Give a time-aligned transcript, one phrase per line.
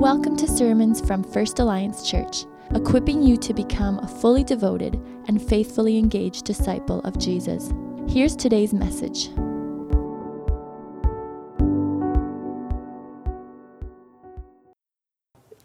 [0.00, 4.94] Welcome to sermons from First Alliance Church, equipping you to become a fully devoted
[5.28, 7.70] and faithfully engaged disciple of Jesus.
[8.08, 9.28] Here's today's message.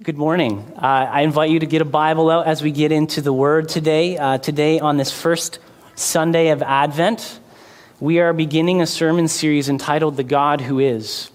[0.03, 0.69] Good morning.
[0.75, 3.69] Uh, I invite you to get a Bible out as we get into the Word
[3.69, 4.17] today.
[4.17, 5.59] Uh, today, on this first
[5.95, 7.39] Sunday of Advent,
[8.01, 11.31] we are beginning a sermon series entitled The God Who Is.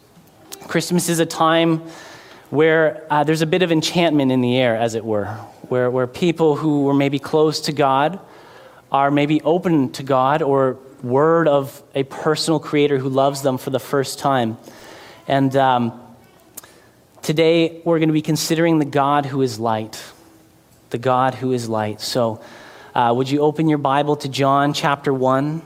[0.69, 1.83] Christmas is a time
[2.51, 5.27] where uh, there's a bit of enchantment in the air, as it were,
[5.69, 8.19] where, where people who were maybe close to God
[8.91, 13.71] are maybe open to God or word of a personal creator who loves them for
[13.71, 14.59] the first time.
[15.29, 16.01] And um,
[17.23, 20.03] today we're going to be considering the God who is light.
[20.91, 22.01] The God who is light.
[22.01, 22.43] So,
[22.93, 25.63] uh, would you open your Bible to John chapter 1,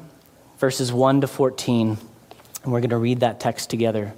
[0.58, 1.96] verses 1 to 14?
[2.62, 4.12] And we're going to read that text together.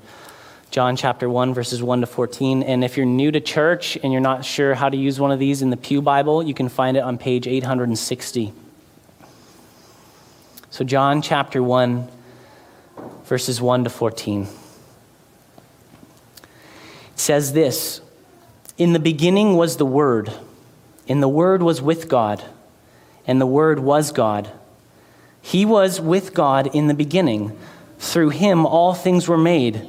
[0.71, 2.63] John chapter 1, verses 1 to 14.
[2.63, 5.39] And if you're new to church and you're not sure how to use one of
[5.39, 8.53] these in the Pew Bible, you can find it on page 860.
[10.71, 12.09] So, John chapter 1,
[13.25, 14.43] verses 1 to 14.
[14.43, 14.49] It
[17.15, 18.03] says this
[18.77, 20.31] In the beginning was the Word,
[21.09, 22.45] and the Word was with God,
[23.27, 24.51] and the Word was God.
[25.41, 27.57] He was with God in the beginning.
[27.99, 29.89] Through him all things were made.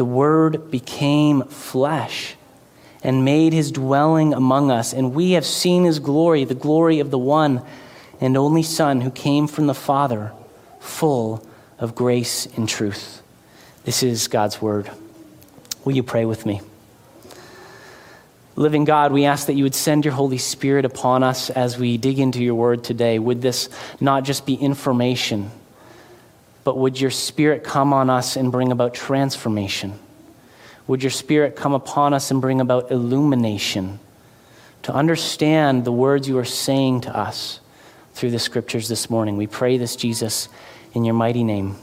[0.00, 2.34] the Word became flesh
[3.02, 7.10] and made his dwelling among us, and we have seen his glory, the glory of
[7.10, 7.60] the one
[8.18, 10.32] and only Son who came from the Father,
[10.78, 11.46] full
[11.78, 13.20] of grace and truth.
[13.84, 14.90] This is God's Word.
[15.84, 16.62] Will you pray with me?
[18.56, 21.98] Living God, we ask that you would send your Holy Spirit upon us as we
[21.98, 23.18] dig into your Word today.
[23.18, 23.68] Would this
[24.00, 25.50] not just be information?
[26.64, 29.98] But would your Spirit come on us and bring about transformation?
[30.86, 34.00] Would your Spirit come upon us and bring about illumination
[34.82, 37.60] to understand the words you are saying to us
[38.14, 39.36] through the scriptures this morning?
[39.36, 40.48] We pray this, Jesus,
[40.92, 41.76] in your mighty name.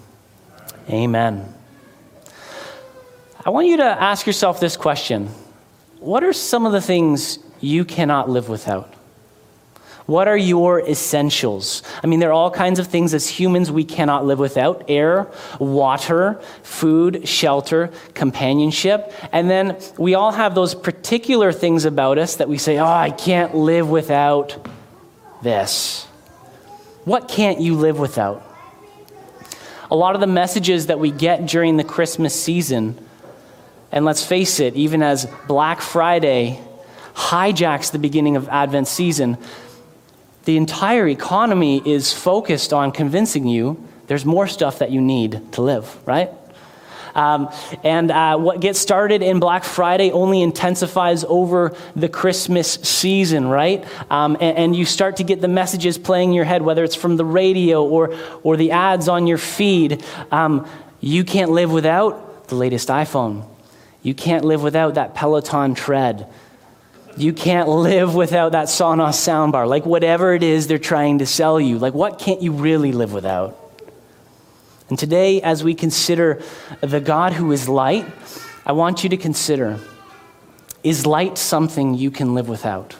[0.90, 1.54] Amen.
[3.46, 5.28] I want you to ask yourself this question
[6.00, 8.94] What are some of the things you cannot live without?
[10.08, 11.84] What are your essentials?
[12.02, 15.28] I mean, there are all kinds of things as humans we cannot live without air,
[15.60, 19.14] water, food, shelter, companionship.
[19.34, 23.12] And then we all have those particular things about us that we say, oh, I
[23.12, 24.66] can't live without
[25.42, 26.06] this.
[27.04, 28.44] What can't you live without?
[29.92, 32.98] A lot of the messages that we get during the Christmas season,
[33.92, 36.62] and let's face it, even as Black Friday
[37.14, 39.38] hijacks the beginning of Advent season,
[40.48, 45.62] the entire economy is focused on convincing you there's more stuff that you need to
[45.62, 46.30] live, right?
[47.16, 47.50] Um,
[47.84, 53.84] and uh, what gets started in Black Friday only intensifies over the Christmas season, right?
[54.10, 56.96] Um, and, and, you start to get the messages playing in your head, whether it's
[56.96, 60.02] from the radio or, or the ads on your feed.
[60.32, 60.66] Um,
[61.02, 63.46] you can't live without the latest iPhone.
[64.02, 66.32] You can't live without that Peloton tread.
[67.18, 69.68] You can't live without that Sonos soundbar.
[69.68, 73.12] Like, whatever it is they're trying to sell you, like, what can't you really live
[73.12, 73.58] without?
[74.90, 76.42] And today, as we consider
[76.82, 78.06] the God who is light,
[78.66, 79.80] I want you to consider
[80.84, 82.96] is light something you can live without?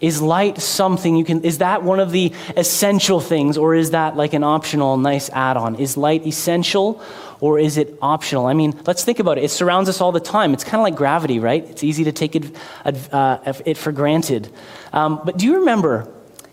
[0.00, 4.16] Is light something you can, is that one of the essential things, or is that
[4.16, 5.76] like an optional, nice add on?
[5.76, 7.00] Is light essential,
[7.40, 8.46] or is it optional?
[8.46, 9.44] I mean, let's think about it.
[9.44, 10.54] It surrounds us all the time.
[10.54, 11.64] It's kind of like gravity, right?
[11.68, 14.50] It's easy to take it, uh, it for granted.
[14.92, 16.12] Um, but do you remember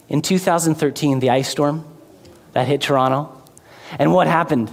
[0.10, 1.86] in 2013 the ice storm
[2.54, 3.42] that hit Toronto?
[3.98, 4.72] And what happened?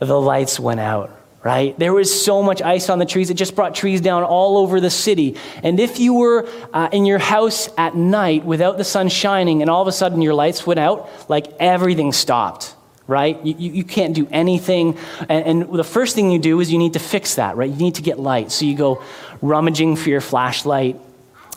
[0.00, 1.78] The lights went out, right?
[1.78, 4.80] There was so much ice on the trees, it just brought trees down all over
[4.80, 5.36] the city.
[5.62, 9.70] And if you were uh, in your house at night without the sun shining and
[9.70, 12.74] all of a sudden your lights went out, like everything stopped,
[13.06, 13.44] right?
[13.44, 14.96] You, you, can't do anything.
[15.28, 17.70] And, and the first thing you do is you need to fix that, right?
[17.70, 18.50] You need to get light.
[18.50, 19.02] So you go
[19.42, 20.98] rummaging for your flashlight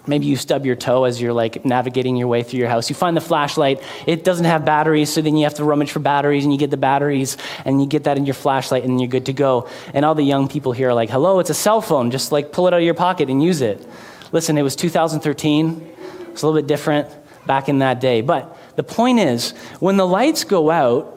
[0.08, 2.90] Maybe you stub your toe as you're like navigating your way through your house.
[2.90, 3.84] You find the flashlight.
[4.06, 6.72] It doesn't have batteries, so then you have to rummage for batteries and you get
[6.72, 9.68] the batteries and you get that in your flashlight and you're good to go.
[9.94, 12.10] And all the young people here are like, hello, it's a cell phone.
[12.10, 13.86] Just like pull it out of your pocket and use it.
[14.32, 15.94] Listen, it was 2013.
[16.32, 17.10] It's a little bit different
[17.46, 18.22] back in that day.
[18.22, 21.17] But the point is, when the lights go out,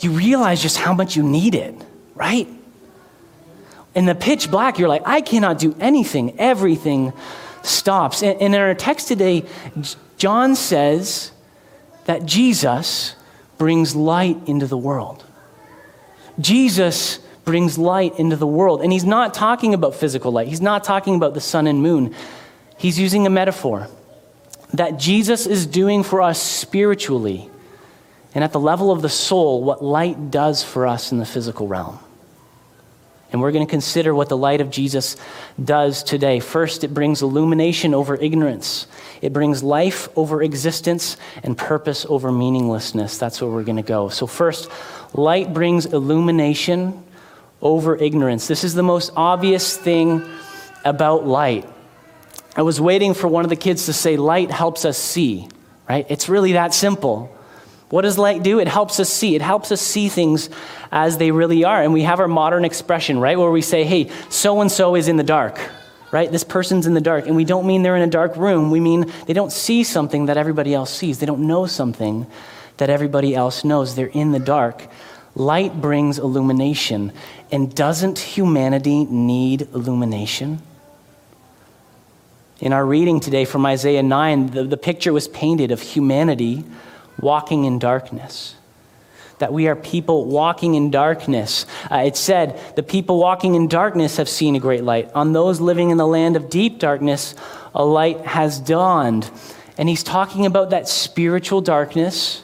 [0.00, 1.74] you realize just how much you need it,
[2.14, 2.48] right?
[3.94, 6.38] In the pitch black, you're like, I cannot do anything.
[6.38, 7.12] Everything
[7.62, 8.22] stops.
[8.22, 9.44] And, in our text today,
[10.18, 11.32] John says
[12.04, 13.16] that Jesus
[13.58, 15.24] brings light into the world.
[16.38, 18.82] Jesus brings light into the world.
[18.82, 22.14] And he's not talking about physical light, he's not talking about the sun and moon.
[22.78, 23.88] He's using a metaphor
[24.74, 27.48] that Jesus is doing for us spiritually
[28.36, 31.66] and at the level of the soul what light does for us in the physical
[31.66, 31.98] realm.
[33.32, 35.16] And we're going to consider what the light of Jesus
[35.62, 36.38] does today.
[36.40, 38.88] First, it brings illumination over ignorance,
[39.22, 43.16] it brings life over existence, and purpose over meaninglessness.
[43.16, 44.10] That's where we're going to go.
[44.10, 44.70] So, first,
[45.14, 47.02] light brings illumination
[47.62, 48.48] over ignorance.
[48.48, 50.22] This is the most obvious thing
[50.84, 51.66] about light.
[52.54, 55.48] I was waiting for one of the kids to say, Light helps us see,
[55.88, 56.04] right?
[56.10, 57.32] It's really that simple.
[57.88, 58.58] What does light do?
[58.58, 59.36] It helps us see.
[59.36, 60.50] It helps us see things
[60.90, 61.82] as they really are.
[61.82, 65.06] And we have our modern expression, right, where we say, hey, so and so is
[65.06, 65.60] in the dark,
[66.10, 66.30] right?
[66.30, 67.26] This person's in the dark.
[67.26, 68.70] And we don't mean they're in a dark room.
[68.70, 72.26] We mean they don't see something that everybody else sees, they don't know something
[72.78, 73.94] that everybody else knows.
[73.94, 74.86] They're in the dark.
[75.34, 77.12] Light brings illumination.
[77.52, 80.60] And doesn't humanity need illumination?
[82.58, 86.64] In our reading today from Isaiah 9, the, the picture was painted of humanity
[87.20, 88.54] walking in darkness.
[89.38, 91.66] That we are people walking in darkness.
[91.90, 95.10] Uh, it said, The people walking in darkness have seen a great light.
[95.14, 97.34] On those living in the land of deep darkness,
[97.74, 99.30] a light has dawned.
[99.76, 102.42] And he's talking about that spiritual darkness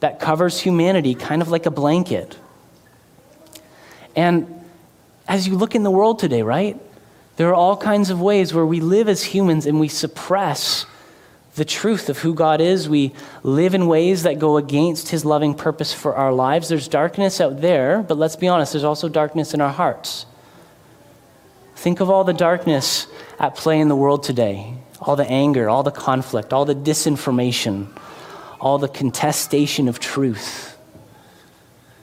[0.00, 2.36] that covers humanity, kind of like a blanket.
[4.14, 4.64] And
[5.26, 6.78] as you look in the world today, right?
[7.36, 10.86] There are all kinds of ways where we live as humans and we suppress
[11.56, 12.88] the truth of who God is.
[12.88, 13.12] We
[13.42, 16.68] live in ways that go against his loving purpose for our lives.
[16.68, 20.26] There's darkness out there, but let's be honest, there's also darkness in our hearts.
[21.74, 23.06] Think of all the darkness
[23.38, 27.86] at play in the world today all the anger, all the conflict, all the disinformation,
[28.58, 30.76] all the contestation of truth.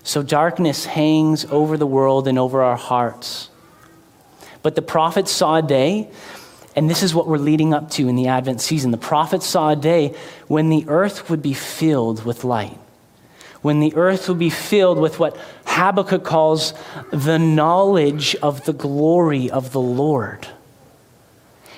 [0.04, 3.50] So darkness hangs over the world and over our hearts.
[4.62, 6.10] But the prophets saw a day
[6.75, 8.92] and this is what we're leading up to in the Advent season.
[8.92, 10.16] The prophets saw a day
[10.48, 12.78] when the earth would be filled with light,
[13.62, 16.74] when the earth would be filled with what Habakkuk calls
[17.12, 20.48] the knowledge of the glory of the Lord.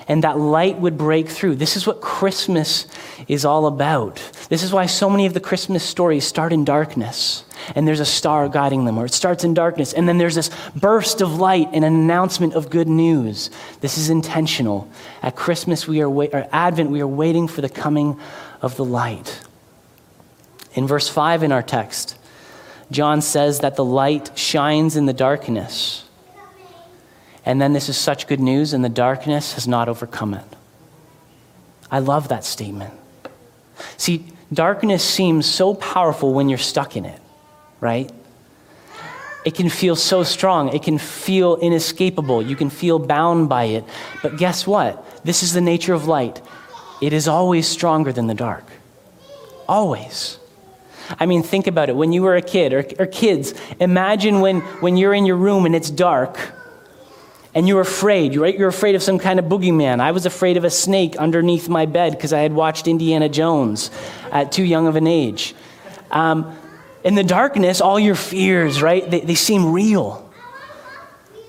[0.08, 1.56] And that light would break through.
[1.56, 2.86] This is what Christmas
[3.26, 4.16] is all about.
[4.48, 7.44] This is why so many of the Christmas stories start in darkness
[7.74, 10.50] and there's a star guiding them, or it starts in darkness, and then there's this
[10.74, 13.50] burst of light and an announcement of good news.
[13.80, 14.88] This is intentional.
[15.22, 18.18] At Christmas, we are wait, or Advent, we are waiting for the coming
[18.62, 19.40] of the light.
[20.74, 22.16] In verse 5 in our text,
[22.90, 26.04] John says that the light shines in the darkness.
[27.46, 30.44] And then this is such good news, and the darkness has not overcome it.
[31.90, 32.92] I love that statement.
[33.96, 37.20] See, darkness seems so powerful when you're stuck in it
[37.80, 38.10] right?
[39.44, 40.74] It can feel so strong.
[40.74, 42.42] It can feel inescapable.
[42.42, 43.84] You can feel bound by it.
[44.22, 45.24] But guess what?
[45.24, 46.42] This is the nature of light.
[47.00, 48.64] It is always stronger than the dark.
[49.68, 50.38] Always.
[51.20, 51.94] I mean, think about it.
[51.94, 55.64] When you were a kid, or, or kids, imagine when, when you're in your room
[55.66, 56.38] and it's dark
[57.56, 58.56] and you're afraid, right?
[58.56, 59.98] You're afraid of some kind of boogeyman.
[59.98, 63.90] I was afraid of a snake underneath my bed because I had watched Indiana Jones
[64.30, 65.54] at too young of an age.
[66.10, 66.54] Um,
[67.02, 70.30] in the darkness, all your fears, right, they, they seem real.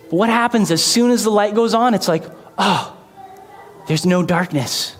[0.03, 1.93] But what happens as soon as the light goes on?
[1.93, 2.23] It's like,
[2.57, 2.97] oh,
[3.89, 4.95] there's no darkness.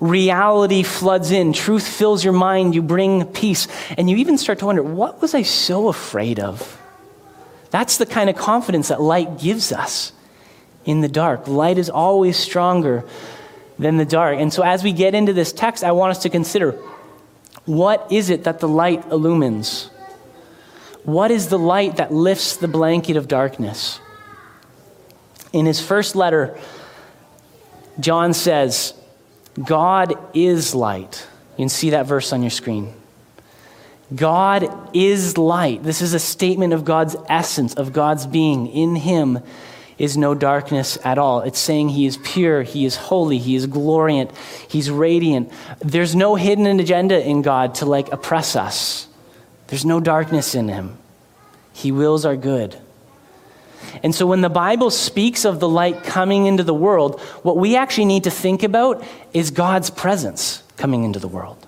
[0.00, 4.66] Reality floods in, truth fills your mind, you bring peace, and you even start to
[4.66, 6.76] wonder, what was I so afraid of?
[7.70, 10.12] That's the kind of confidence that light gives us
[10.84, 11.46] in the dark.
[11.48, 13.04] Light is always stronger
[13.78, 14.38] than the dark.
[14.38, 16.72] And so, as we get into this text, I want us to consider
[17.66, 19.90] what is it that the light illumines?
[21.04, 24.00] What is the light that lifts the blanket of darkness?
[25.52, 26.58] In his first letter,
[28.00, 28.94] John says,
[29.62, 31.26] God is light.
[31.56, 32.94] You can see that verse on your screen.
[34.14, 35.82] God is light.
[35.82, 38.66] This is a statement of God's essence, of God's being.
[38.68, 39.40] In him
[39.98, 41.40] is no darkness at all.
[41.40, 44.32] It's saying he is pure, he is holy, he is glorious,
[44.68, 45.52] he's radiant.
[45.80, 49.08] There's no hidden agenda in God to like oppress us.
[49.66, 50.96] There's no darkness in him.
[51.72, 52.76] He wills our good.
[54.02, 57.76] And so when the Bible speaks of the light coming into the world, what we
[57.76, 61.67] actually need to think about is God's presence coming into the world.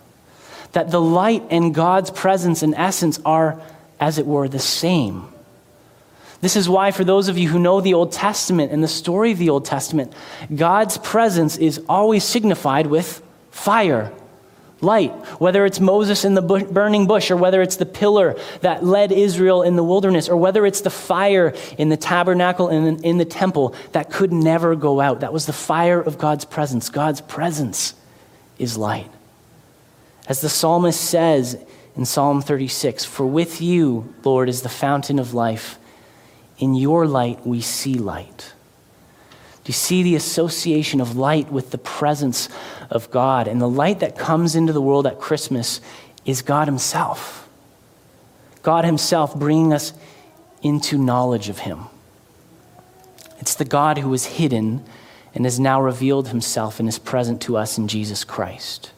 [0.73, 3.61] That the light and God's presence and essence are,
[3.99, 5.27] as it were, the same.
[6.41, 9.33] This is why, for those of you who know the Old Testament and the story
[9.33, 10.13] of the Old Testament,
[10.55, 14.13] God's presence is always signified with fire
[14.81, 19.13] light, whether it's Moses in the burning bush, or whether it's the pillar that led
[19.13, 23.25] Israel in the wilderness, or whether it's the fire in the tabernacle and in the
[23.27, 25.21] temple that could never go out.
[25.21, 26.89] That was the fire of God's presence.
[26.89, 27.95] God's presence
[28.59, 29.11] is light.
[30.31, 31.59] As the psalmist says
[31.97, 35.77] in Psalm 36 For with you, Lord, is the fountain of life.
[36.59, 38.53] In your light we see light.
[39.65, 42.49] Do you see the association of light with the presence
[42.91, 43.49] of God?
[43.49, 45.81] And the light that comes into the world at Christmas
[46.25, 47.49] is God Himself.
[48.63, 49.93] God Himself bringing us
[50.63, 51.87] into knowledge of Him.
[53.41, 54.85] It's the God who was hidden
[55.35, 58.93] and has now revealed Himself and is present to us in Jesus Christ.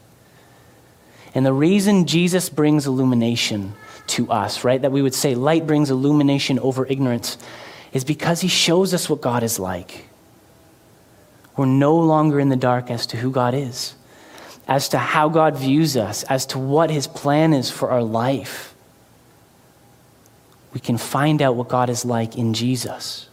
[1.35, 3.75] And the reason Jesus brings illumination
[4.09, 7.39] to us, right, that we would say light brings illumination over ignorance,
[7.93, 10.07] is because He shows us what God is like.
[11.57, 13.95] We're no longer in the dark as to who God is,
[14.67, 18.75] as to how God views us, as to what his plan is for our life.
[20.73, 23.29] We can find out what God is like in Jesus.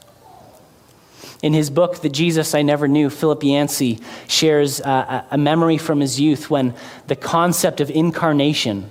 [1.42, 6.02] In his book, The Jesus I Never Knew, Philip Yancey shares uh, a memory from
[6.02, 6.74] his youth when
[7.08, 8.90] the concept of incarnation,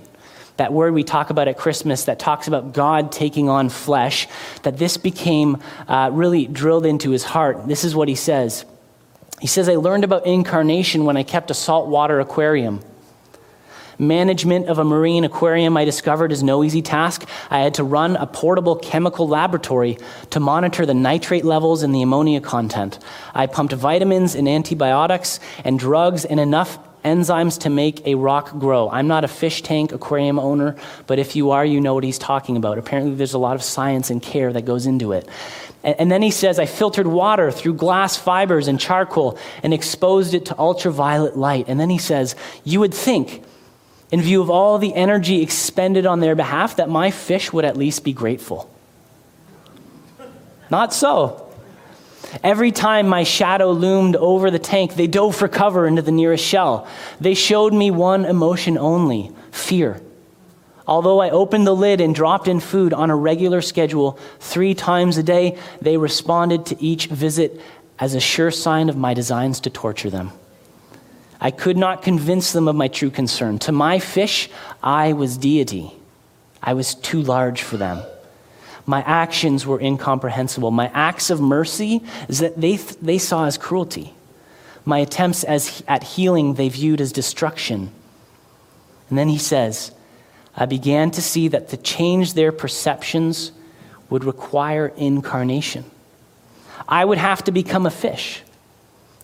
[0.57, 4.27] that word we talk about at Christmas that talks about God taking on flesh,
[4.63, 7.67] that this became uh, really drilled into his heart.
[7.67, 8.65] This is what he says.
[9.39, 12.81] He says, I learned about incarnation when I kept a saltwater aquarium.
[13.99, 17.27] Management of a marine aquarium, I discovered, is no easy task.
[17.49, 19.97] I had to run a portable chemical laboratory
[20.29, 22.97] to monitor the nitrate levels and the ammonia content.
[23.35, 28.89] I pumped vitamins and antibiotics and drugs and enough enzymes to make a rock grow.
[28.89, 32.19] I'm not a fish tank aquarium owner, but if you are, you know what he's
[32.19, 32.77] talking about.
[32.77, 35.27] Apparently, there's a lot of science and care that goes into it.
[35.83, 40.45] And then he says, I filtered water through glass fibers and charcoal and exposed it
[40.47, 41.65] to ultraviolet light.
[41.67, 43.43] And then he says, You would think,
[44.11, 47.77] in view of all the energy expended on their behalf, that my fish would at
[47.77, 48.69] least be grateful.
[50.69, 51.45] Not so.
[52.43, 56.43] Every time my shadow loomed over the tank, they dove for cover into the nearest
[56.43, 56.87] shell.
[57.19, 60.01] They showed me one emotion only fear.
[60.87, 65.17] Although I opened the lid and dropped in food on a regular schedule three times
[65.17, 67.61] a day, they responded to each visit
[67.99, 70.31] as a sure sign of my designs to torture them.
[71.41, 73.59] I could not convince them of my true concern.
[73.59, 74.49] To my fish,
[74.83, 75.93] I was deity.
[76.61, 78.03] I was too large for them.
[78.85, 80.71] My actions were incomprehensible.
[80.71, 84.13] My acts of mercy is that they, they saw as cruelty.
[84.83, 87.91] My attempts as, at healing they viewed as destruction.
[89.09, 89.91] And then he says,
[90.55, 93.51] I began to see that to change their perceptions
[94.09, 95.85] would require incarnation.
[96.87, 98.41] I would have to become a fish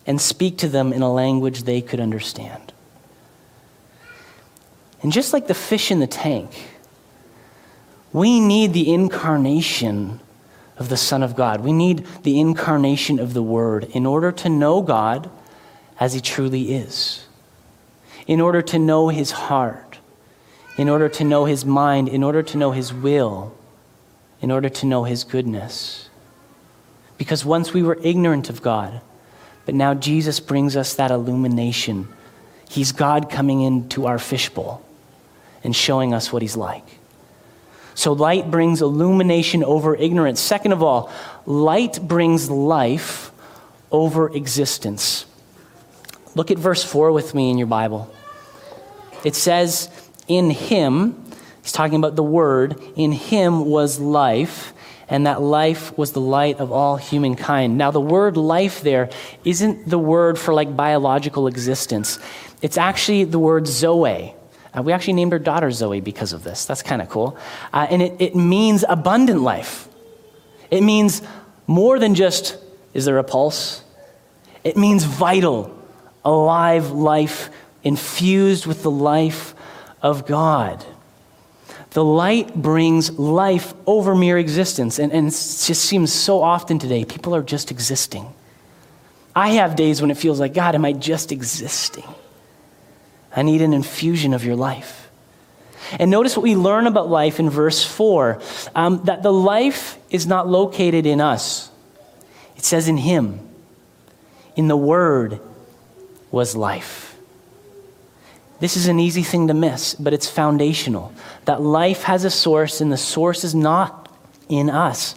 [0.08, 2.74] and speak to them in a language they could understand.
[5.02, 6.52] And just like the fish in the tank,
[8.12, 10.20] we need the incarnation
[10.78, 11.62] of the Son of God.
[11.62, 15.30] We need the incarnation of the Word in order to know God
[16.00, 17.26] as He truly is,
[18.28, 19.86] in order to know His heart
[20.78, 23.56] in order to know his mind, in order to know his will,
[24.42, 26.10] in order to know his goodness.
[27.18, 29.02] Because once we were ignorant of God,
[29.66, 32.08] but now Jesus brings us that illumination.
[32.70, 34.84] He's God coming into our fishbowl
[35.64, 36.86] and showing us what he's like.
[37.96, 40.42] So, light brings illumination over ignorance.
[40.42, 41.12] Second of all,
[41.46, 43.32] light brings life
[43.92, 45.26] over existence.
[46.36, 48.14] Look at verse 4 with me in your Bible.
[49.24, 49.90] It says,
[50.28, 51.24] in him,
[51.62, 54.74] he's talking about the Word, in him was life,
[55.08, 57.78] and that life was the light of all humankind.
[57.78, 59.10] Now, the word life there
[59.44, 62.20] isn't the word for like biological existence,
[62.62, 64.34] it's actually the word zoe.
[64.76, 66.66] Uh, we actually named our daughter Zoe because of this.
[66.66, 67.38] That's kind of cool.
[67.72, 69.88] Uh, and it, it means abundant life.
[70.70, 71.22] It means
[71.66, 72.58] more than just,
[72.94, 73.84] is there a pulse?
[74.66, 75.78] It means vital,
[76.26, 77.50] alive life
[77.84, 79.56] infused with the life
[80.02, 80.84] of God.
[81.96, 85.00] The light brings life over mere existence.
[85.00, 88.34] And, and it just seems so often today, people are just existing.
[89.34, 92.04] I have days when it feels like, God, am I just existing?
[93.34, 95.10] I need an infusion of your life.
[95.98, 98.42] And notice what we learn about life in verse 4
[98.76, 101.72] um, that the life is not located in us,
[102.58, 103.40] it says in Him.
[104.58, 105.40] In the Word
[106.30, 107.05] was life.
[108.60, 111.14] This is an easy thing to miss, but it's foundational.
[111.46, 114.12] That life has a source, and the source is not
[114.48, 115.16] in us,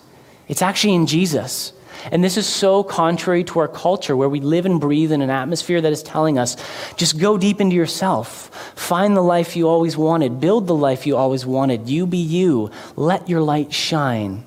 [0.49, 1.73] it's actually in Jesus.
[2.11, 5.31] And this is so contrary to our culture where we live and breathe in an
[5.31, 6.57] atmosphere that is telling us
[6.97, 8.55] just go deep into yourself.
[8.77, 10.41] Find the life you always wanted.
[10.41, 11.89] Build the life you always wanted.
[11.89, 12.71] You be you.
[12.95, 14.47] Let your light shine.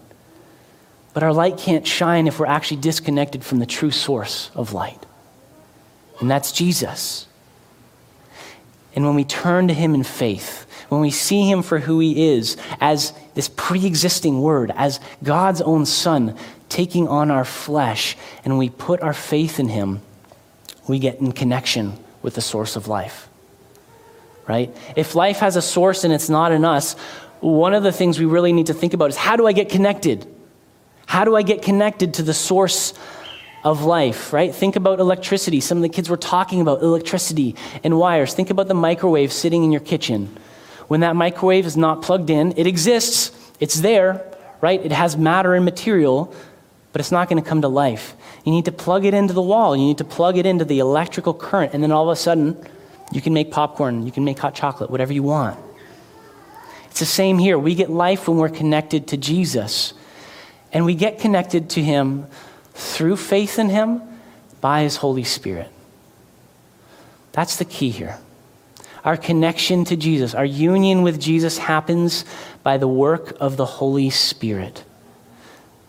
[1.14, 5.06] But our light can't shine if we're actually disconnected from the true source of light.
[6.20, 7.28] And that's Jesus.
[8.96, 12.34] And when we turn to him in faith, when we see him for who he
[12.34, 16.38] is, as this pre existing word, as God's own son,
[16.72, 20.02] taking on our flesh, and we put our faith in Him,
[20.88, 21.94] we get in connection
[22.24, 23.28] with the source of life.
[24.48, 24.76] Right?
[24.96, 26.94] If life has a source and it's not in us,
[27.42, 29.70] one of the things we really need to think about is how do I get
[29.70, 30.26] connected?
[31.06, 32.94] How do I get connected to the source
[33.64, 34.54] of life, right?
[34.54, 35.60] Think about electricity.
[35.60, 38.34] Some of the kids were talking about electricity and wires.
[38.34, 40.36] Think about the microwave sitting in your kitchen.
[40.88, 44.26] When that microwave is not plugged in, it exists, it's there,
[44.62, 44.84] right?
[44.84, 46.34] It has matter and material,
[46.92, 48.16] but it's not going to come to life.
[48.44, 50.80] You need to plug it into the wall, you need to plug it into the
[50.80, 52.58] electrical current, and then all of a sudden,
[53.12, 55.60] you can make popcorn, you can make hot chocolate, whatever you want.
[56.90, 57.58] It's the same here.
[57.58, 59.94] We get life when we're connected to Jesus.
[60.74, 62.28] And we get connected to Him
[62.82, 64.02] through faith in Him
[64.60, 65.70] by His Holy Spirit.
[67.32, 68.18] That's the key here.
[69.04, 72.26] Our connection to Jesus, our union with Jesus happens
[72.62, 74.84] by the work of the Holy Spirit.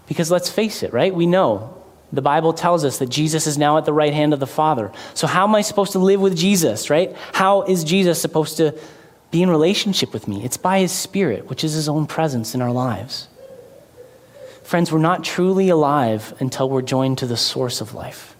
[0.06, 1.14] Because let's face it, right?
[1.14, 4.40] We know the Bible tells us that Jesus is now at the right hand of
[4.40, 4.92] the Father.
[5.14, 7.14] So, how am I supposed to live with Jesus, right?
[7.32, 8.78] How is Jesus supposed to
[9.30, 10.44] be in relationship with me?
[10.44, 13.28] It's by His Spirit, which is His own presence in our lives.
[14.72, 18.34] Friends, we're not truly alive until we're joined to the source of life.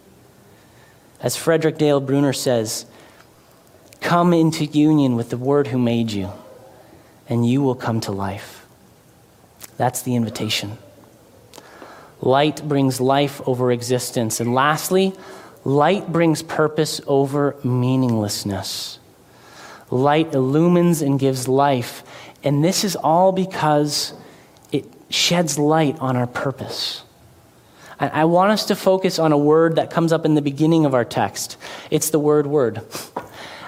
[1.20, 2.86] As Frederick Dale Bruner says,
[4.00, 6.30] come into union with the Word who made you,
[7.28, 8.64] and you will come to life.
[9.76, 10.78] That's the invitation.
[12.22, 14.40] Light brings life over existence.
[14.40, 15.12] And lastly,
[15.64, 18.98] light brings purpose over meaninglessness.
[19.90, 22.02] Light illumines and gives life.
[22.42, 24.14] And this is all because
[25.12, 27.02] sheds light on our purpose.
[28.00, 30.94] I want us to focus on a word that comes up in the beginning of
[30.94, 31.56] our text.
[31.88, 32.82] It's the word word.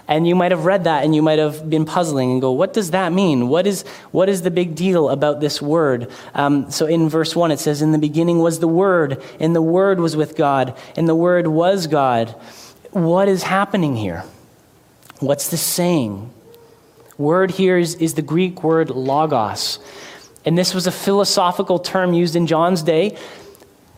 [0.06, 2.74] And you might have read that and you might have been puzzling and go, what
[2.74, 3.48] does that mean?
[3.48, 6.10] What is, what is the big deal about this word?
[6.34, 9.62] Um, so in verse 1, it says, In the beginning was the Word, and the
[9.62, 12.28] Word was with God, and the Word was God.
[12.90, 14.24] What is happening here?
[15.20, 16.30] What's this saying?
[17.16, 19.78] Word here is, is the Greek word logos.
[20.44, 23.16] And this was a philosophical term used in John's day.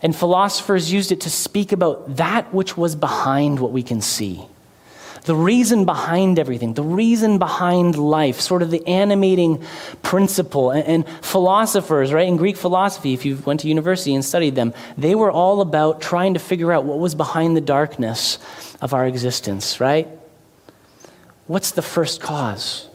[0.02, 4.46] And philosophers used it to speak about that which was behind what we can see
[5.26, 9.62] the reason behind everything, the reason behind life, sort of the animating
[10.02, 10.70] principle.
[10.70, 14.72] And, and, philosophers, right, in Greek philosophy, if you went to university and studied them,
[14.96, 18.38] they were all about trying to figure out what was behind the darkness
[18.80, 20.09] of our existence, right?
[21.48, 22.88] What's the first cause?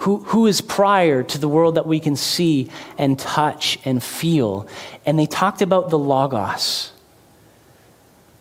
[0.00, 4.68] Who, who is prior to the world that we can see and touch and feel?
[5.04, 6.92] And they talked about the Logos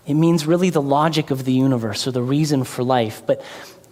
[0.05, 3.23] it means really the logic of the universe or the reason for life.
[3.25, 3.43] But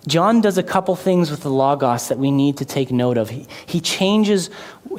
[0.05, 3.29] John does a couple things with the Logos that we need to take note of.
[3.29, 4.49] He, he changes,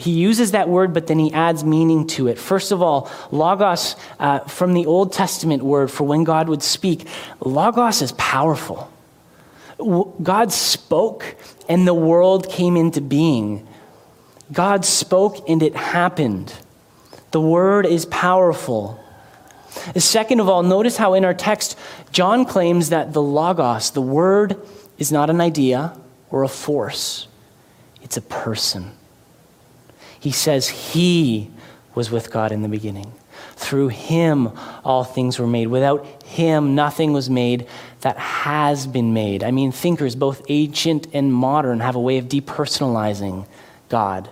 [0.01, 2.39] he uses that word, but then he adds meaning to it.
[2.39, 7.07] First of all, Logos, uh, from the Old Testament word for when God would speak,
[7.41, 8.91] Logos is powerful.
[10.23, 11.37] God spoke
[11.69, 13.67] and the world came into being.
[14.53, 16.53] God spoke and it happened.
[17.31, 19.01] The word is powerful.
[19.97, 21.79] Second of all, notice how in our text,
[22.13, 24.57] John claims that the Logos, the Word,
[24.99, 25.99] is not an idea
[26.31, 27.27] or a force,
[28.03, 28.93] it's a person.
[30.21, 31.51] He says he
[31.95, 33.13] was with God in the beginning.
[33.57, 34.51] Through him,
[34.85, 35.69] all things were made.
[35.69, 37.67] Without him, nothing was made
[38.01, 39.43] that has been made.
[39.45, 43.47] I mean, thinkers, both ancient and modern, have a way of depersonalizing
[43.89, 44.29] God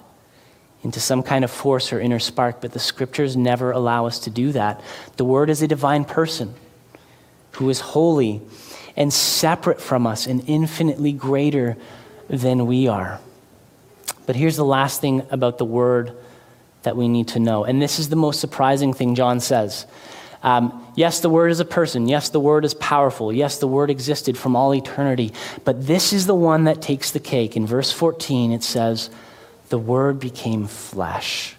[0.82, 4.30] into some kind of force or inner spark, but the scriptures never allow us to
[4.30, 4.80] do that.
[5.16, 6.54] The Word is a divine person
[7.52, 8.42] who is holy
[8.96, 11.76] and separate from us and infinitely greater
[12.28, 13.20] than we are.
[14.26, 16.16] But here's the last thing about the Word
[16.82, 17.64] that we need to know.
[17.64, 19.86] And this is the most surprising thing John says.
[20.42, 22.08] Um, yes, the Word is a person.
[22.08, 23.32] Yes, the Word is powerful.
[23.32, 25.32] Yes, the Word existed from all eternity.
[25.64, 27.56] But this is the one that takes the cake.
[27.56, 29.10] In verse 14, it says,
[29.68, 31.56] the Word became flesh.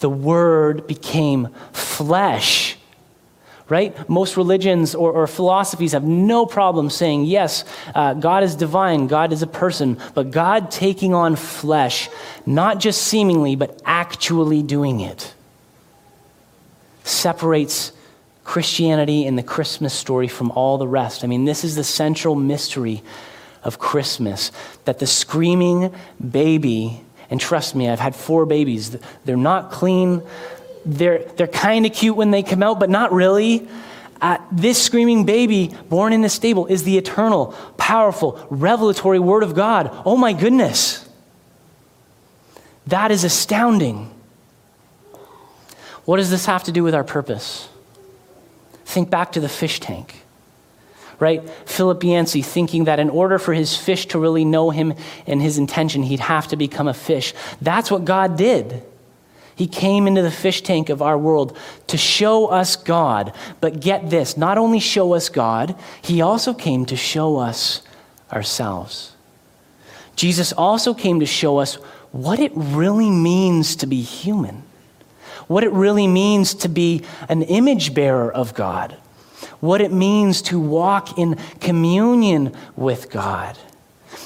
[0.00, 2.76] The Word became flesh.
[3.70, 4.08] Right?
[4.08, 9.32] Most religions or, or philosophies have no problem saying, yes, uh, God is divine, God
[9.32, 12.08] is a person, but God taking on flesh,
[12.44, 15.32] not just seemingly, but actually doing it,
[17.04, 17.92] separates
[18.42, 21.22] Christianity and the Christmas story from all the rest.
[21.22, 23.04] I mean, this is the central mystery
[23.62, 24.50] of Christmas
[24.84, 30.22] that the screaming baby, and trust me, I've had four babies, they're not clean.
[30.84, 33.68] They're, they're kind of cute when they come out, but not really.
[34.20, 39.54] Uh, this screaming baby born in the stable is the eternal, powerful, revelatory Word of
[39.54, 39.90] God.
[40.04, 41.08] Oh my goodness.
[42.86, 44.12] That is astounding.
[46.04, 47.68] What does this have to do with our purpose?
[48.84, 50.20] Think back to the fish tank
[51.20, 51.48] right?
[51.66, 54.94] Philip Yancey thinking that in order for his fish to really know him
[55.26, 57.34] and his intention, he'd have to become a fish.
[57.60, 58.82] That's what God did.
[59.60, 61.54] He came into the fish tank of our world
[61.88, 63.34] to show us God.
[63.60, 67.82] But get this not only show us God, he also came to show us
[68.32, 69.12] ourselves.
[70.16, 71.74] Jesus also came to show us
[72.10, 74.62] what it really means to be human,
[75.46, 78.96] what it really means to be an image bearer of God
[79.60, 83.58] what it means to walk in communion with God.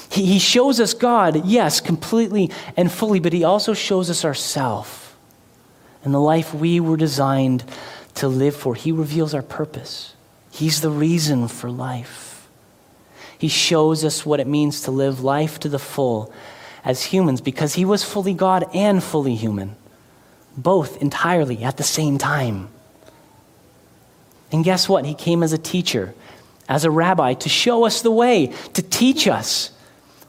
[0.09, 5.04] He, shows us God, yes, completely and fully, but He also shows us ourself
[6.05, 7.65] and the life we were designed
[8.13, 8.75] to live for.
[8.75, 10.13] He reveals our purpose,
[10.51, 12.47] He's the reason for life.
[13.37, 16.31] He shows us what it means to live life to the full
[16.85, 19.75] as humans because He was fully God and fully human,
[20.55, 22.69] both entirely at the same time.
[24.53, 25.05] And guess what?
[25.05, 26.13] He came as a teacher,
[26.69, 29.71] as a rabbi, to show us the way, to teach us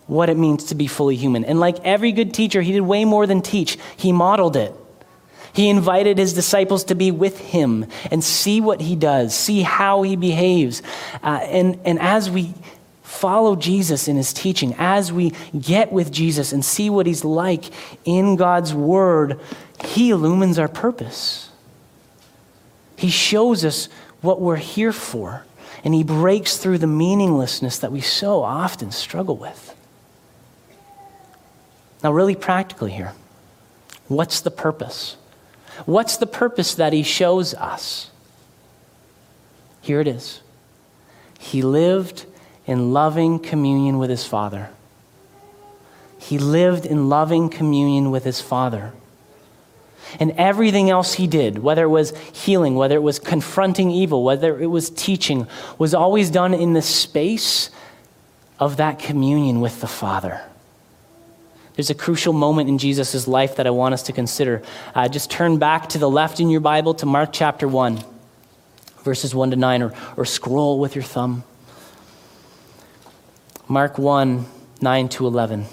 [0.09, 1.45] what it means to be fully human.
[1.45, 4.75] And like every good teacher, he did way more than teach, he modeled it.
[5.57, 10.03] He invited his disciples to be with him and see what he does, see how
[10.03, 10.83] he behaves.
[11.23, 12.53] Uh, and, and as we
[13.03, 17.65] follow Jesus in his teaching, as we get with Jesus and see what he's like
[18.05, 19.41] in God's word,
[19.83, 21.49] he illumines our purpose.
[22.97, 23.89] He shows us
[24.21, 25.47] what we're here for.
[25.85, 29.75] And he breaks through the meaninglessness that we so often struggle with.
[32.05, 33.15] Now, really practically here,
[34.09, 35.17] what's the purpose?
[35.85, 38.11] What's the purpose that he shows us?
[39.81, 40.41] Here it is.
[41.39, 42.27] He lived
[42.67, 44.71] in loving communion with his Father.
[46.19, 48.93] He lived in loving communion with his Father.
[50.19, 54.59] And everything else he did, whether it was healing, whether it was confronting evil, whether
[54.59, 55.47] it was teaching,
[55.79, 57.71] was always done in the space
[58.59, 60.43] of that communion with the Father.
[61.77, 64.63] There's a crucial moment in Jesus' life that I want us to consider.
[64.95, 68.03] Uh, just turn back to the left in your Bible to Mark chapter 1,
[69.05, 71.45] verses 1 to 9, or, or scroll with your thumb.
[73.69, 74.47] Mark 1,
[74.81, 75.67] 9 to 11.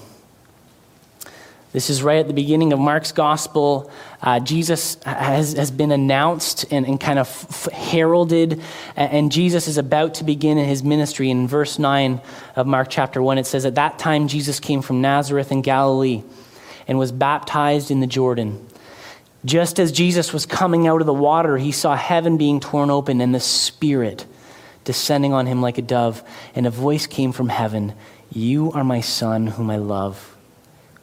[1.73, 3.91] This is right at the beginning of Mark's gospel.
[4.21, 8.61] Uh, Jesus has, has been announced and, and kind of f- heralded,
[8.95, 11.31] and Jesus is about to begin in his ministry.
[11.31, 12.21] In verse 9
[12.55, 16.23] of Mark chapter 1, it says, At that time, Jesus came from Nazareth in Galilee
[16.87, 18.65] and was baptized in the Jordan.
[19.43, 23.19] Just as Jesus was coming out of the water, he saw heaven being torn open
[23.19, 24.27] and the Spirit
[24.83, 26.23] descending on him like a dove,
[26.55, 27.93] and a voice came from heaven
[28.31, 30.32] You are my Son, whom I love.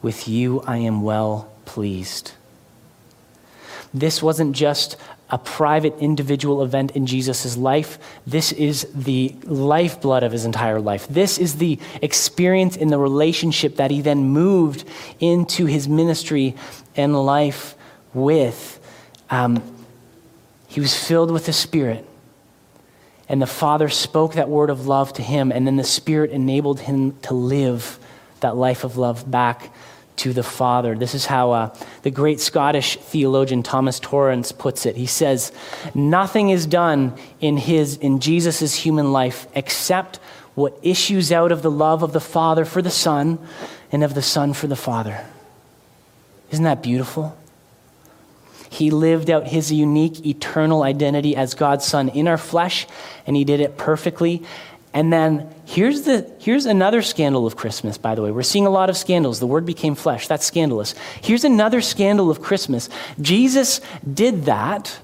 [0.03, 2.33] With you I am well pleased.
[3.93, 4.97] This wasn't just
[5.31, 7.99] a private individual event in Jesus' life.
[8.27, 11.07] This is the lifeblood of his entire life.
[11.09, 14.85] This is the experience in the relationship that he then moved
[15.21, 16.57] into his ministry
[16.97, 17.77] and life
[18.13, 18.81] with.
[19.31, 19.63] Um,
[20.67, 22.07] he was filled with the Spirit.
[23.29, 26.81] And the Father spoke that word of love to him, and then the Spirit enabled
[26.81, 28.01] him to live
[28.41, 29.73] that life of love back
[30.17, 30.95] to the Father.
[30.95, 34.97] This is how uh, the great Scottish theologian Thomas Torrance puts it.
[34.97, 35.53] He says,
[35.95, 40.19] Nothing is done in, his, in Jesus' human life except
[40.55, 43.39] what issues out of the love of the Father for the Son
[43.93, 45.25] and of the Son for the Father.
[46.51, 47.37] Isn't that beautiful?
[48.71, 52.87] He lived out his unique eternal identity as God's Son in our flesh,
[53.27, 54.43] and he did it perfectly.
[54.93, 58.33] And then here's, the, here's another scandal of Christmas, by the way.
[58.33, 59.39] We're seeing a lot of scandals.
[59.39, 60.27] The word became flesh.
[60.27, 60.95] That's scandalous.
[61.23, 62.89] Here's another scandal of Christmas.
[63.21, 63.81] Jesus
[64.13, 64.99] did that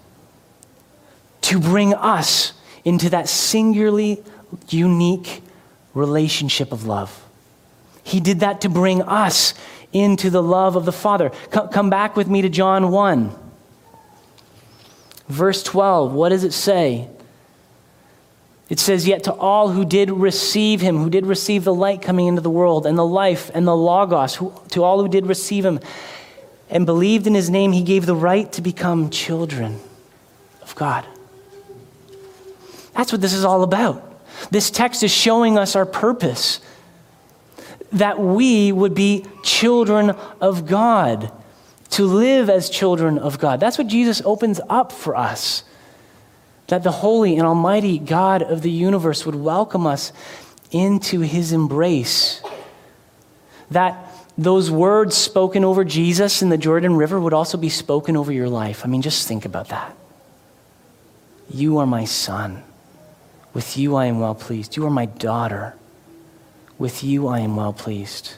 [1.43, 2.53] to bring us
[2.85, 4.23] into that singularly
[4.69, 5.43] unique
[5.95, 7.25] relationship of love.
[8.03, 9.55] He did that to bring us
[9.93, 11.31] into the love of the Father.
[11.51, 13.35] Come back with me to John 1.
[15.29, 17.09] Verse 12, what does it say?
[18.69, 22.27] It says, Yet to all who did receive him, who did receive the light coming
[22.27, 25.65] into the world, and the life and the Logos, who, to all who did receive
[25.65, 25.81] him
[26.69, 29.81] and believed in his name, he gave the right to become children
[30.63, 31.07] of God.
[32.95, 34.03] That's what this is all about.
[34.51, 36.61] This text is showing us our purpose
[37.93, 41.31] that we would be children of God,
[41.91, 43.61] to live as children of God.
[43.61, 45.63] That's what Jesus opens up for us.
[46.69, 50.13] That the holy and almighty God of the universe would welcome us
[50.71, 52.43] into his embrace.
[53.71, 58.33] That those words spoken over Jesus in the Jordan River would also be spoken over
[58.33, 58.85] your life.
[58.85, 59.97] I mean, just think about that.
[61.49, 62.63] You are my son.
[63.55, 64.77] With you I am well pleased.
[64.77, 65.75] You are my daughter.
[66.79, 68.35] With you I am well pleased.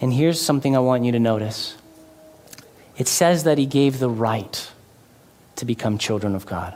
[0.00, 1.76] And here's something I want you to notice
[2.96, 4.70] it says that he gave the right
[5.56, 6.74] to become children of God.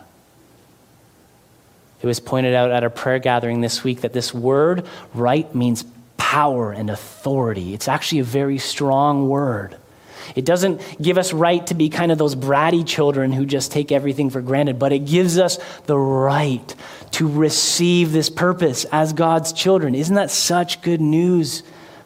[2.03, 5.85] It was pointed out at a prayer gathering this week that this word, right, means
[6.17, 7.75] power and authority.
[7.75, 9.77] It's actually a very strong word.
[10.35, 13.91] It doesn't give us right to be kind of those bratty children who just take
[13.91, 16.75] everything for granted, but it gives us the right
[17.13, 19.95] to receive this purpose as God's children.
[19.95, 21.63] Isn't that such good news?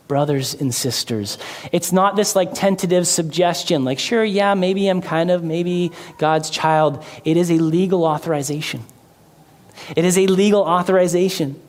[0.06, 1.38] Brothers and sisters.
[1.72, 6.50] It's not this like tentative suggestion, like, sure, yeah, maybe I'm kind of maybe God's
[6.50, 7.04] child.
[7.24, 8.84] It is a legal authorization.
[9.96, 11.60] It is a legal authorization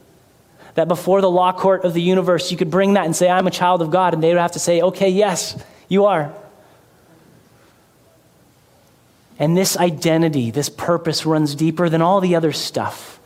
[0.75, 3.47] that before the law court of the universe, you could bring that and say, I'm
[3.47, 6.33] a child of God, and they would have to say, okay, yes, you are.
[9.39, 13.19] And this identity, this purpose runs deeper than all the other stuff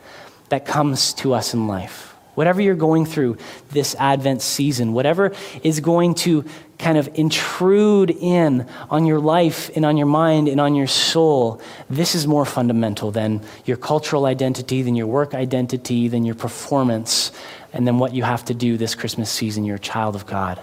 [0.49, 2.08] that comes to us in life.
[2.39, 3.35] Whatever you're going through
[3.71, 6.45] this Advent season, whatever is going to
[6.77, 11.61] kind of intrude in on your life and on your mind and on your soul,
[11.89, 17.33] this is more fundamental than your cultural identity, than your work identity, than your performance,
[17.73, 19.65] and then what you have to do this Christmas season.
[19.65, 20.61] You're a child of God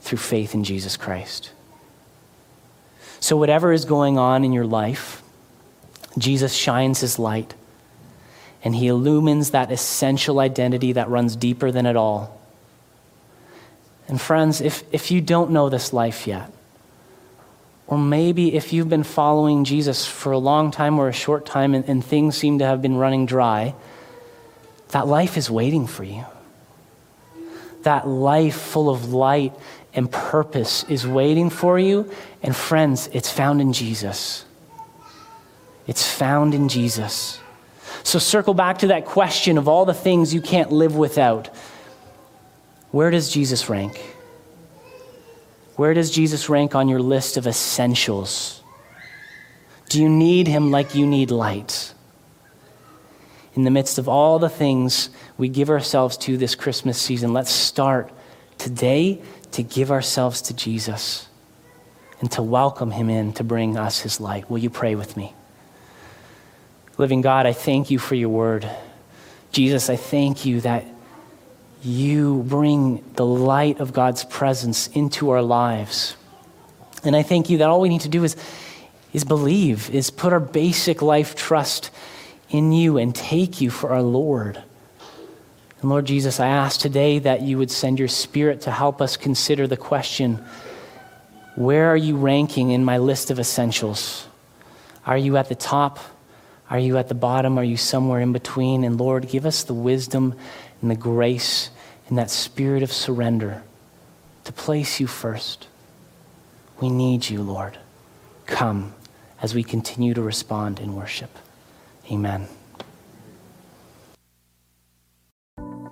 [0.00, 1.50] through faith in Jesus Christ.
[3.20, 5.22] So, whatever is going on in your life,
[6.16, 7.52] Jesus shines his light
[8.62, 12.40] and he illumines that essential identity that runs deeper than it all.
[14.08, 16.52] And, friends, if, if you don't know this life yet,
[17.86, 21.74] or maybe if you've been following Jesus for a long time or a short time
[21.74, 23.74] and, and things seem to have been running dry,
[24.90, 26.24] that life is waiting for you.
[27.82, 29.54] That life full of light
[29.92, 32.08] and purpose is waiting for you.
[32.44, 34.44] And friends, it's found in Jesus.
[35.88, 37.39] It's found in Jesus.
[38.02, 41.48] So circle back to that question of all the things you can't live without.
[42.90, 44.00] Where does Jesus rank?
[45.76, 48.62] Where does Jesus rank on your list of essentials?
[49.88, 51.94] Do you need him like you need light?
[53.54, 57.50] In the midst of all the things we give ourselves to this Christmas season, let's
[57.50, 58.12] start
[58.58, 59.20] today
[59.52, 61.28] to give ourselves to Jesus
[62.20, 64.50] and to welcome him in to bring us his light.
[64.50, 65.34] Will you pray with me?
[66.98, 68.68] Living God, I thank you for your word.
[69.52, 70.84] Jesus, I thank you that
[71.82, 76.16] you bring the light of God's presence into our lives.
[77.04, 78.36] And I thank you that all we need to do is,
[79.12, 81.90] is believe, is put our basic life trust
[82.50, 84.62] in you and take you for our Lord.
[85.80, 89.16] And Lord Jesus, I ask today that you would send your spirit to help us
[89.16, 90.44] consider the question
[91.56, 94.26] where are you ranking in my list of essentials?
[95.04, 95.98] Are you at the top?
[96.70, 97.58] Are you at the bottom?
[97.58, 98.84] Are you somewhere in between?
[98.84, 100.34] And Lord, give us the wisdom
[100.80, 101.70] and the grace
[102.08, 103.62] and that spirit of surrender
[104.44, 105.66] to place you first.
[106.80, 107.78] We need you, Lord.
[108.46, 108.94] Come
[109.42, 111.30] as we continue to respond in worship.
[112.10, 112.46] Amen.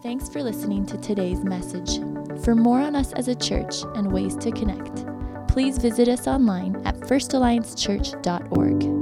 [0.02, 1.98] Thanks for listening to today's message.
[2.44, 5.04] For more on us as a church and ways to connect,
[5.48, 8.97] please visit us online at firstalliancechurch.org.